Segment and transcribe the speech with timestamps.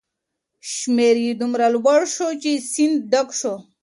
[0.73, 3.55] شمیر دومره لوړ شو چې سیند ډک شو.